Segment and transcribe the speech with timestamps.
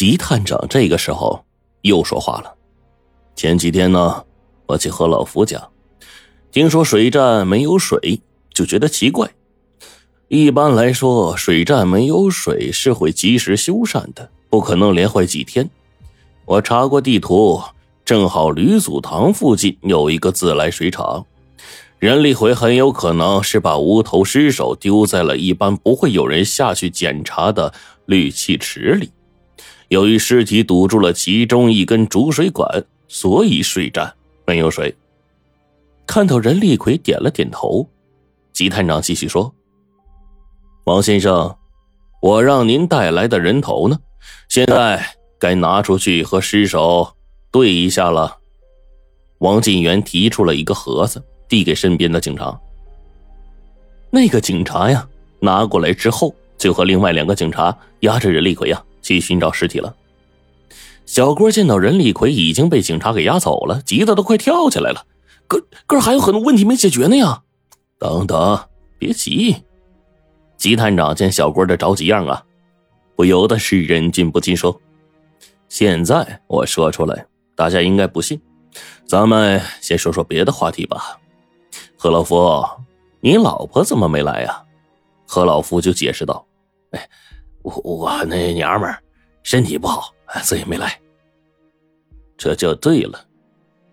[0.00, 1.44] 吉探长这个时候
[1.82, 2.54] 又说话了
[3.36, 4.24] ：“前几天呢，
[4.64, 5.68] 我去何老福家，
[6.50, 8.22] 听说水站没有水，
[8.54, 9.28] 就觉得奇怪。
[10.28, 15.68] 一般来说，水站没有水是会及时修缮的，不可能连坏几天。
[16.46, 17.60] 我查过地图，
[18.02, 21.26] 正好吕祖堂附近有一个自来水厂，
[21.98, 27.74] 任立辉很有可能是把无头尸首丢在了一般不会有人下去检查的
[28.06, 29.10] 氯气池里。”
[29.90, 34.14] 由于尸体堵住了其中一根主水管，所以水站
[34.46, 34.94] 没有水。
[36.06, 37.88] 看到任立奎点了点头，
[38.52, 39.52] 吉探长继续说
[40.86, 41.56] ：“王先生，
[42.22, 43.98] 我让您带来的人头呢？
[44.48, 45.04] 现在
[45.40, 47.16] 该拿出去和尸首
[47.50, 48.38] 对一下了。”
[49.38, 52.56] 王进元提出了一个盒子，递给身边的警察。
[54.08, 55.08] 那个警察呀，
[55.40, 58.80] 拿过来之后，就和另外两个警察押着任立奎呀。
[59.14, 59.96] 去寻找尸体了。
[61.04, 65.04] 小郭见到任立奎已经被警察给押走了，急得都快跳起来了。
[65.48, 67.42] 哥，哥还有很多问题没解决呢呀！
[67.98, 68.68] 等等，
[68.98, 69.56] 别急。
[70.56, 72.44] 吉探长见小郭的着急样啊，
[73.16, 74.80] 不由得是忍俊不禁说
[75.68, 78.40] ：“现在我说出来，大家应该不信。
[79.06, 81.18] 咱们先说说别的话题吧。”
[81.98, 82.64] 何老夫，
[83.20, 84.62] 你老婆怎么没来呀？
[85.26, 86.46] 何老夫就解释道
[86.92, 87.08] ：“哎。”
[87.62, 89.02] 我我那娘们儿
[89.42, 90.98] 身体不好，所以没来。
[92.36, 93.26] 这就对了。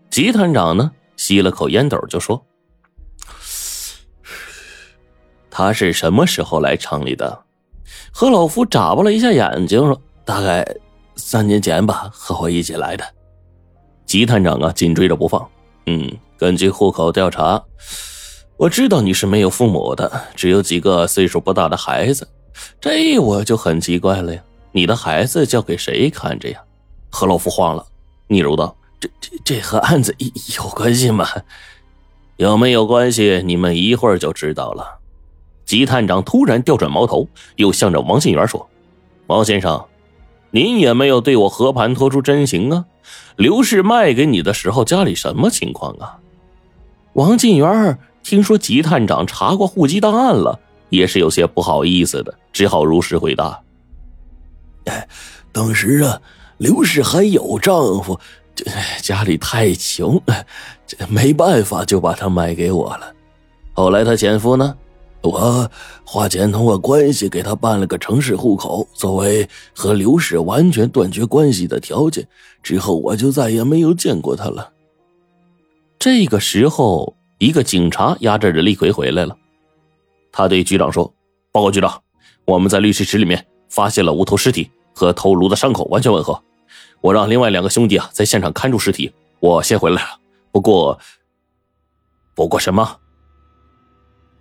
[0.09, 2.45] 吉探长呢，吸了口烟斗就说
[5.51, 7.43] ：“他是什么时候来厂里的？”
[8.11, 10.65] 何老夫眨巴了一下眼睛说：“大概
[11.15, 13.03] 三年前吧，和我一起来的。”
[14.05, 15.47] 吉探长啊，紧追着不放。
[15.85, 17.61] 嗯，根据户口调查，
[18.55, 22.27] 我知道你是没有父母的，只有几个岁数不大的孩子。
[22.79, 24.41] 这我就很奇怪了呀！
[24.77, 26.59] 你的孩子交给谁看着呀？
[27.09, 27.83] 何老夫慌了，
[28.27, 30.15] 你柔道：“这这这和案子
[30.55, 31.25] 有关系吗？
[32.35, 33.41] 有没有关系？
[33.43, 34.99] 你们一会儿就知道了。”
[35.65, 38.69] 吉探长突然调转矛头，又向着王信元说
[39.25, 39.83] ：“王先生，
[40.51, 42.85] 您也没有对我和盘托出真情啊！
[43.35, 46.19] 刘氏卖给你的时候，家里什么情况啊？”
[47.13, 50.59] 王进元听说吉探长查过户籍档案了。
[50.89, 53.59] 也是有些不好意思的，只好如实回答：“，
[55.51, 56.21] 当时啊，
[56.57, 58.19] 刘氏还有丈夫，
[58.53, 58.65] 这
[59.01, 60.21] 家里太穷，
[60.85, 63.13] 这没办法就把她卖给我了。
[63.73, 64.75] 后来她前夫呢，
[65.21, 65.69] 我
[66.03, 72.27] 花钱通过关系给他办了个城市户口，作为和刘氏完全断绝关系的条件。
[72.63, 74.71] 之后我就再也没有见过他了。”
[75.99, 79.35] 这个时候，一个警察押着任立奎回来了。
[80.31, 81.11] 他对局长说
[81.51, 82.01] ：“报告局长，
[82.45, 86.41] 我们在律师池里面发现了无头尸体，和头颅的伤口完全吻合。
[87.01, 90.09] 我让另外两个兄弟啊在现场看住尸体，我先回来了。
[90.51, 90.99] 不过，
[92.33, 92.97] 不过什么？”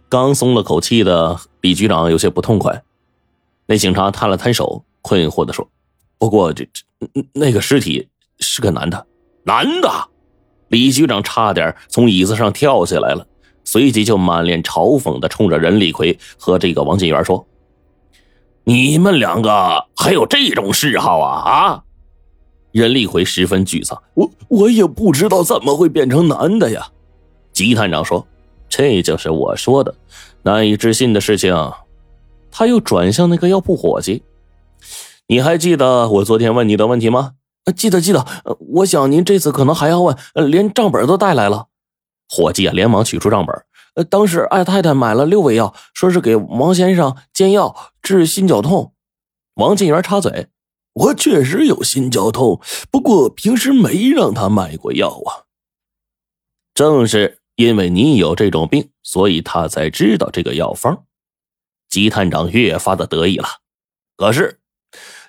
[0.09, 2.83] 刚松了口气的李局长有些不痛快。
[3.66, 5.69] 那警察摊了摊手，困惑的说
[6.16, 6.83] ：“不过这这
[7.34, 8.09] 那个尸体
[8.39, 9.06] 是个男的，
[9.45, 9.91] 男的！”
[10.69, 13.27] 李局长差点从椅子上跳起来了。
[13.69, 17.45] 随即就满脸嘲讽的冲着任立奎和这个王金元说
[18.69, 21.82] ：“你们两个还有这种嗜好啊啊！”
[22.72, 26.88] 任立奎十分沮丧：“我我也不知道怎么会变成男的呀。”
[27.54, 28.27] 吉探长说
[28.69, 29.94] ：“这就是我说的
[30.43, 31.54] 难以置信的事情。”
[32.50, 34.25] 他又转向那个药铺伙计
[35.28, 37.34] ：“你还记得我昨天问你的问题吗
[37.77, 38.27] ？”“记得记得。
[38.75, 41.69] ”“我想您这次可能还要问，连账本都带来了。”
[42.28, 43.54] 伙计啊，连忙取出账本。
[43.97, 48.93] 呃，当时艾太太买了六味药，说是给王先生煎药治心绞痛。
[49.55, 50.49] 王进元插嘴
[50.93, 55.49] ：“我确实有心绞痛，不过平时没让他买过药啊。
[56.75, 61.05] 正是因为你有这种病，所以他才知道这个药方。”
[61.89, 63.49] 吉探长越发的得意了。
[64.19, 64.61] 可是，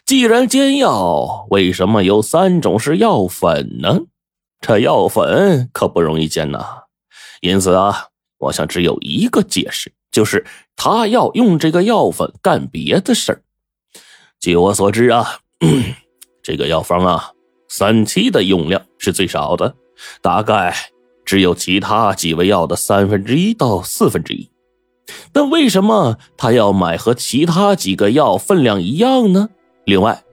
[0.05, 4.01] 既然煎药，为什么有三种是药粉呢？
[4.59, 6.83] 这药粉可不容易煎呐。
[7.39, 10.45] 因此啊，我想只有一个解释，就是
[10.75, 13.41] 他要用这个药粉干别的事儿。
[14.39, 15.39] 据我所知啊，
[16.43, 17.31] 这个药方啊，
[17.67, 19.75] 三七的用量是最少的，
[20.21, 20.75] 大概
[21.25, 24.49] 只有其他几味药的三分之一到四分之一。
[25.31, 29.49] 但为什么他要买和其他几个药分量一样呢？
[29.85, 30.23] 另外，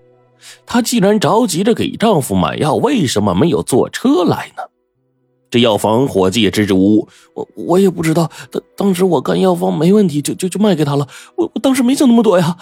[0.67, 4.63] 她既然着急着给丈夫买药，为什么没有坐车来呢？
[5.55, 8.29] 这药房伙计也支支吾吾，我我也不知道。
[8.51, 11.07] 当当时我看药方没问题，就就就卖给他了。
[11.37, 12.57] 我我当时没想那么多呀。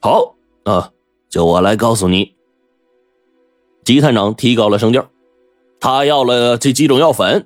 [0.00, 0.92] 好啊，
[1.28, 2.36] 就我来告诉你，
[3.82, 5.10] 吉探长提高了声调，
[5.80, 7.44] 他要了这几种药粉，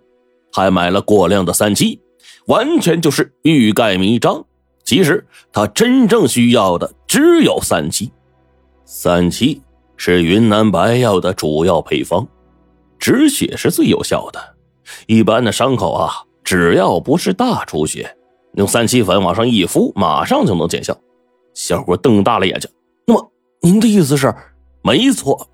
[0.52, 1.98] 还买了过量的三七，
[2.46, 4.44] 完全就是欲盖弥彰。
[4.84, 8.12] 其实他真正需要的只有三七，
[8.84, 9.62] 三七
[9.96, 12.28] 是云南白药的主要配方，
[12.98, 14.55] 止血是最有效的。
[15.06, 16.12] 一般的伤口啊，
[16.44, 18.16] 只要不是大出血，
[18.54, 20.96] 用三七粉往上一敷，马上就能见效。
[21.54, 22.70] 小郭瞪大了眼睛，
[23.06, 24.34] 那么您的意思是？
[24.82, 25.48] 没错，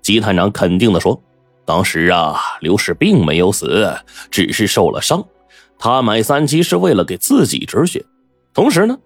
[0.00, 1.20] 吉探长肯定的说
[1.66, 3.94] ：“当时啊，刘氏并没有死，
[4.30, 5.22] 只是受了伤。
[5.78, 8.04] 他买三七是为了给自己止血。”
[8.54, 8.96] 同时呢，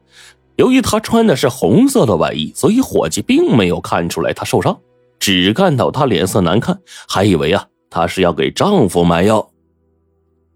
[0.57, 4.79] 由于他穿的是红色的外衣，所以伙计并没有看出来他受伤，
[5.19, 6.79] 只看到他脸色难看，
[7.09, 9.49] 还以为啊她是要给丈夫买药。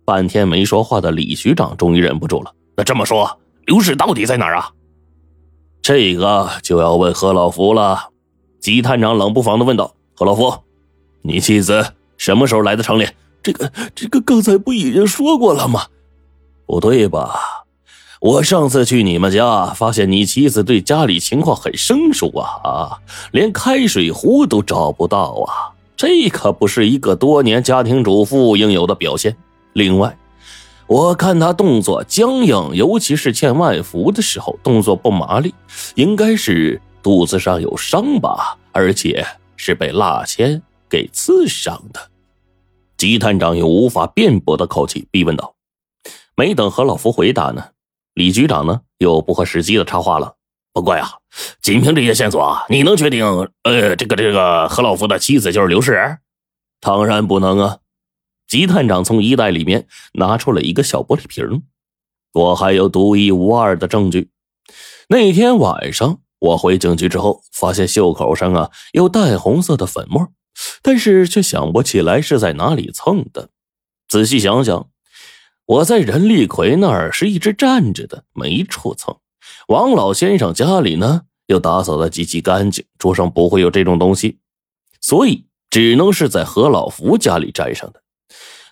[0.05, 4.71] 半天没说话的李局长终于忍不住了：“那这么说，刘氏到底在哪儿啊？”
[5.81, 8.11] 这个就要问何老福了。
[8.61, 10.55] 吉探长冷不防的问道：“何老福，
[11.23, 13.09] 你妻子什么时候来的城里？
[13.43, 15.87] 这个，这个刚才不已经说过了吗？
[16.67, 17.41] 不对吧？”
[18.23, 22.99] 我上次去你们家，发现你妻子对家里情况很生疏啊啊，
[23.33, 25.72] 连开水壶都找不到啊！
[25.97, 29.37] 这可不是一个多年家庭主妇应有的表现。
[29.73, 30.17] 另外，
[30.87, 35.55] 我看他动作僵硬，尤其是欠外服的时候，动作不麻利，
[35.95, 39.25] 应该是肚子上有伤吧，而且
[39.57, 42.01] 是被蜡签给刺伤的。
[42.97, 45.55] 吉探长用无法辩驳的口气逼问道。
[46.35, 47.67] 没等何老福回答呢。
[48.15, 50.35] 李局长呢，又不合时机的插话了。
[50.73, 51.11] 不过呀，
[51.61, 53.25] 仅凭这些线索，你能确定，
[53.63, 56.19] 呃，这个这个何老福的妻子就是刘氏？
[56.81, 57.79] 当然不能啊！
[58.49, 61.63] 吉探长从衣袋里面拿出了一个小玻璃瓶，
[62.33, 64.31] 我还有独一无二的证据。
[65.09, 70.29] 那天晚上我回警局之后，发现袖口上啊有淡红色的粉末，
[70.83, 73.51] 但是却想不起来是在哪里蹭的。
[74.09, 74.89] 仔细想想。
[75.65, 79.17] 我在任立奎那儿是一直站着的，没处蹭。
[79.69, 84.39] 王老先生家里呢，又打扫的极其干净，桌上不会有这种东西，
[85.01, 88.03] 所以只能是在何老福家里沾上的。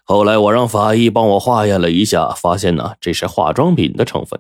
[0.05, 4.39] 后来我让法医帮我化验了一下，发现呢，这是化妆品的成分。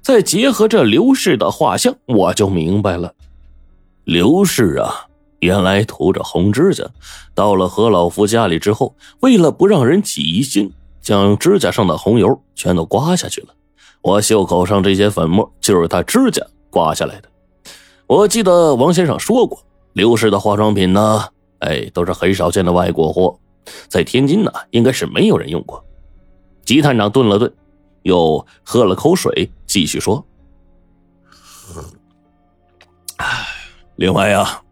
[0.00, 3.14] 再结合这刘氏的画像，我就明白了，
[4.04, 5.06] 刘氏啊，
[5.40, 6.84] 原来涂着红指甲，
[7.34, 10.72] 到了何老福家里之后，为了不让人起疑心。
[11.02, 13.48] 将指甲上的红油全都刮下去了，
[14.02, 17.28] 我袖口上这些粉末就是他指甲刮下来的。
[18.06, 19.62] 我记得王先生说过，
[19.92, 21.24] 刘氏的化妆品呢，
[21.60, 23.38] 哎，都是很少见的外国货，
[23.88, 25.84] 在天津呢，应该是没有人用过。
[26.64, 27.52] 吉探长顿了顿，
[28.02, 30.24] 又喝了口水，继续说
[33.96, 34.62] ：“另外呀，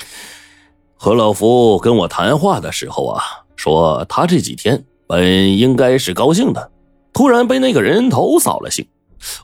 [0.96, 3.22] 何老福跟我谈话的时候啊，
[3.56, 6.70] 说他这几天。”本应该是高兴的，
[7.12, 8.86] 突然被那个人头扫了兴。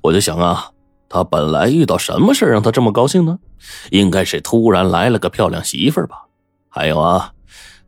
[0.02, 0.70] 我就想啊，
[1.08, 3.38] 他本来遇到什么事让他这么高兴呢？
[3.90, 6.24] 应该是突然来了个漂亮媳妇儿吧。
[6.68, 7.32] 还有啊，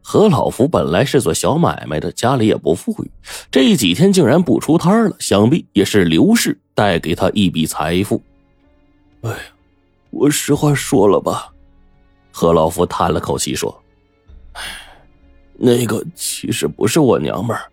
[0.02, 3.10] 何老福本来是做小买卖的，家里也不富裕，
[3.50, 8.22] 这几天竟然不出摊了，想必也是刘氏带给他一笔财富。
[9.22, 9.30] 哎，
[10.10, 11.52] 我实话说了吧。
[12.32, 13.82] 何老福叹了口气说
[14.54, 14.62] ：“哎。”
[15.58, 17.64] 那个其实不是我娘们儿，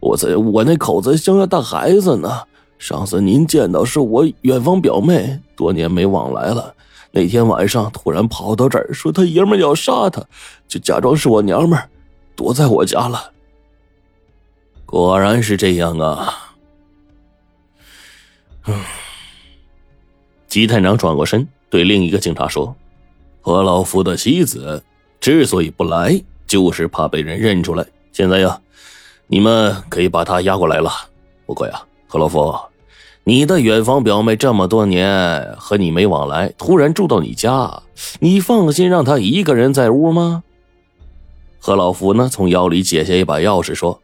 [0.00, 2.42] 我在我那口子像要带孩子呢。
[2.78, 6.74] 上次您见到是我远方表妹，多年没往来了。
[7.10, 10.22] 那天晚上突然跑到这儿，说他爷们要杀他，
[10.68, 11.88] 就假装是我娘们儿，
[12.36, 13.32] 躲在我家了。
[14.86, 16.54] 果然是这样啊。
[18.66, 18.80] 嗯，
[20.46, 22.74] 吉探长转过身对另一个警察说
[23.40, 24.82] ：“何老夫的妻子
[25.20, 27.86] 之所以不来。”就是怕被人认出来。
[28.10, 28.58] 现在呀，
[29.28, 30.90] 你们可以把他押过来了。
[31.46, 32.54] 不过呀，何老夫，
[33.24, 37.82] 你的远房表妹这么多年和你没往来，突然住到你家，
[38.20, 40.42] 你放心让她一个人在屋吗？
[41.60, 44.00] 何老福呢，从腰里解下一把钥匙，说：“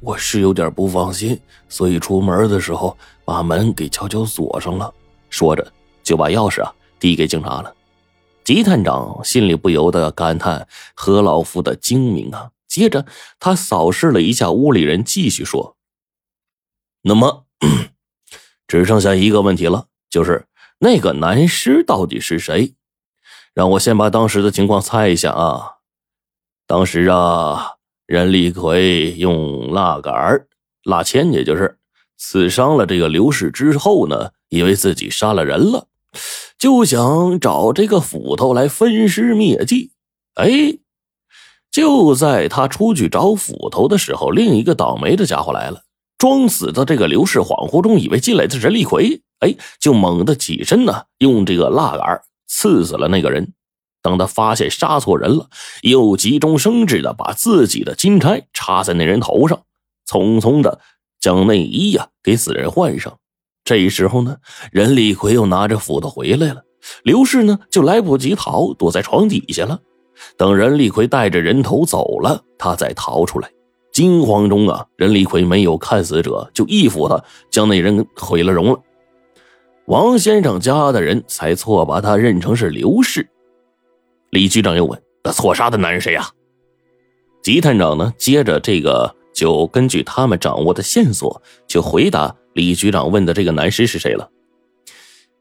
[0.00, 4.92] 我是有点不放心，所以出门的时候把门给悄悄锁上了。”
[5.30, 5.66] 说着
[6.02, 7.72] 就把钥匙啊递给警察了。
[8.44, 12.50] 吉探长心里不由得感叹何老夫的精明啊。
[12.68, 13.06] 接着，
[13.38, 15.76] 他扫视了一下屋里人，继续说
[17.02, 17.46] ：“那么，
[18.66, 20.46] 只剩下一个问题了，就是
[20.78, 22.74] 那个男尸到底是谁？
[23.54, 25.76] 让我先把当时的情况猜一下啊。
[26.66, 30.46] 当时啊，任立奎用蜡杆、
[30.84, 31.78] 蜡签，也就是
[32.16, 35.88] 刺伤了这个刘氏之后呢，以为自己杀了人了。”
[36.58, 39.92] 就想找这个斧头来分尸灭迹，
[40.36, 40.78] 哎，
[41.76, 45.82] 就在他出去找斧头的时候，另一个倒霉的家伙来了。
[46.16, 53.52] 装死的这个刘氏恍惚中以为进来的任立奎，哎，就猛地起身呢，用这个蜡杆刺死了那个人。
[54.00, 55.50] 等他发现杀错人了，
[55.82, 59.60] 又急中生智的把自己的金钗插在那人头上，
[60.08, 60.80] 匆匆的
[61.20, 63.18] 将内衣呀给死人换上。
[63.64, 64.38] 这时候呢，
[64.72, 66.62] 任立奎又拿着斧头回来了，
[67.02, 69.80] 刘氏呢就来不及逃，躲在床底下了。
[70.36, 73.50] 等任立奎带着人头走了，他再逃出来。
[73.92, 78.78] 惊慌中啊，任立奎没有看死者，就一斧子将那人毁了容了。
[79.86, 83.26] 王先生家的人才错把他认成是刘氏。
[84.30, 86.28] 李局长又问：“那错杀的男人谁呀？”
[87.42, 94.28] 吉探长呢，接着这个就根据他们掌握的线索，就回答李局长问的这个男尸是谁了。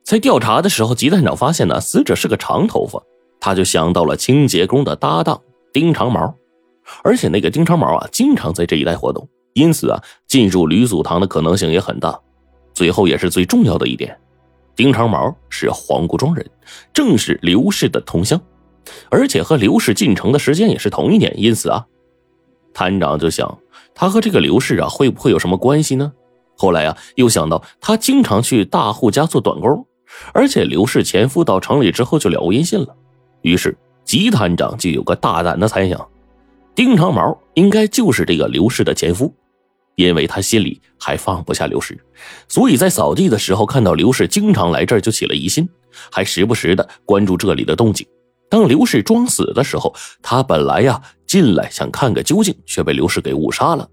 [0.04, 3.02] 在调查的时候，吉探长发现呢，死者是个长头发，
[3.46, 5.40] 他就想到了清洁工的搭档
[5.72, 6.34] 丁长毛，
[7.04, 12.20] 而且那个丁长毛啊，经常在这一带活动，因此啊，进入吕祖堂的可能性也很大。
[12.74, 14.18] 最后也是最重要的一点，
[14.76, 16.44] 丁长毛是黄谷庄人，
[16.92, 18.42] 正是刘氏的同乡。
[19.12, 21.86] 而且和刘氏进城的时间也是同一年，因此啊，
[22.74, 23.60] 探长就想
[23.94, 26.12] 他和这个刘氏啊会不会有什么关系呢？
[26.58, 29.86] 后来啊，又想到他经常去大户家做短工，
[30.34, 32.88] 而且刘氏前夫到城里之后就了无音信了。
[33.46, 36.10] 于是吉探长就有个大胆的猜想：
[36.74, 39.32] 丁长毛应该就是这个刘氏的前夫，
[39.94, 41.96] 因为他心里还放不下刘氏，
[42.48, 45.70] 所以在扫地的时候看到刘氏经常来这儿，就起了疑心，
[46.12, 48.08] 还时不时的关注这里的动静。
[48.50, 53.88] 当刘氏装死的时候，他本来呀进来想看个究竟，却被刘氏给误杀了。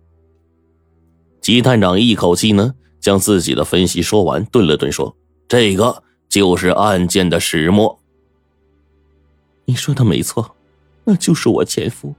[1.43, 5.15] 吉探长一口气呢将自己的分析说完，顿了顿说
[5.47, 7.99] ：“这个就是案件的始末。”
[9.65, 10.57] 你说的没错，
[11.05, 12.15] 那就是我前夫。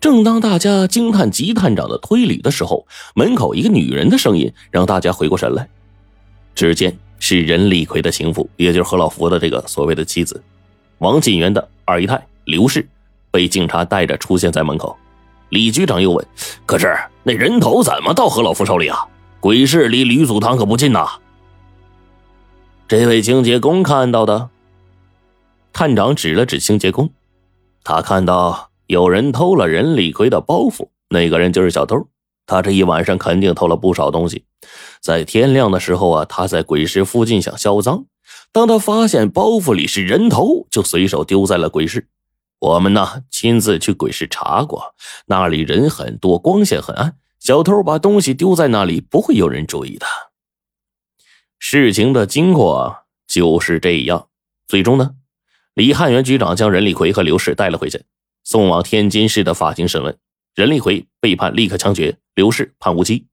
[0.00, 5.68] 正当大家惊叹吉探长的推理的时候，门口一个女人的声音让大家回过神来。
[6.54, 10.42] 只见是任立奎的情妇，也就是何老福的这个所谓的妻子。
[10.98, 12.86] 王进元的二姨太刘氏
[13.30, 14.96] 被警察带着出现在门口，
[15.48, 16.26] 李局长又问
[16.66, 19.06] ：“可是那人头怎么到何老夫手里啊？
[19.40, 21.06] 鬼市离吕祖堂可不近呐。”
[22.88, 24.50] 这位清洁工看到的，
[25.72, 27.10] 探长指了指清洁工，
[27.82, 32.08] 他看到有人偷了任李逵的包袱，那个人就是小偷，
[32.46, 34.44] 他这一晚上肯定偷了不少东西，
[35.00, 38.04] 在天亮的时候啊，他在鬼市附近想销赃。
[38.52, 42.08] 当他发现包袱里是人头，就随手丢在了鬼市。
[42.58, 44.94] 我们呢亲自去鬼市查过，
[45.26, 50.06] 那里人很多，光线很暗，小偷把东西丢在那里不会有人注意的。
[51.58, 54.28] 事情的经过就是这样。
[54.68, 55.12] 最终呢，
[55.74, 58.02] 李汉元局长将任立奎和刘氏带了回去，
[58.44, 60.16] 送往天津市的法庭审问。
[60.54, 63.26] 任立奎被判立刻枪决，刘氏判无期。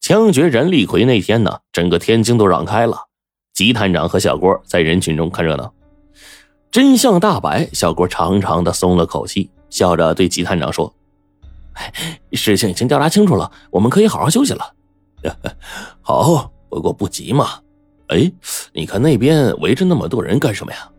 [0.00, 3.06] 枪决任立奎那天呢，整个天津都让开了。
[3.52, 5.72] 吉探长和小郭在人群中看热闹，
[6.72, 10.92] 真相大白，小郭长长的松了口气，笑着对吉探长说
[12.32, 14.74] ：“事情已经调查清楚了，我们可以好好休息了。
[16.02, 17.60] ”“好，不过不急嘛。
[18.08, 18.32] ”“哎，
[18.72, 20.90] 你看那边围着那么多人干什么呀？”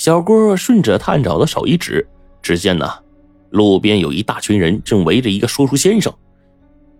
[0.00, 2.08] 小郭顺着探长的手一指，
[2.40, 2.90] 只见呢，
[3.50, 6.10] 路边有一大群人正围着一个说书先生，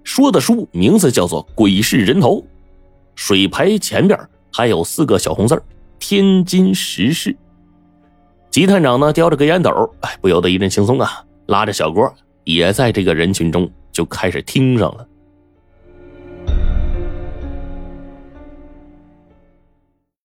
[0.04, 2.36] 说的书名字叫做《鬼市人头》，
[3.14, 4.20] 水牌前边。
[4.52, 5.62] 还有四个小红字
[5.98, 7.34] 天津时事。
[8.50, 9.70] 吉探长呢，叼着个烟斗，
[10.02, 12.14] 哎，不由得一阵轻松啊，拉着小郭
[12.44, 15.06] 也在这个人群中就开始听上了。